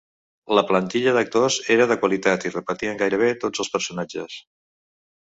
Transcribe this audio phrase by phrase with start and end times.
[0.59, 4.39] La plantilla d'actors era de qualitat i repetien gairebé tots els personatges.